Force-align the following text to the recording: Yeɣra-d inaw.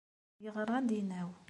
Yeɣra-d 0.43 0.89
inaw. 0.99 1.29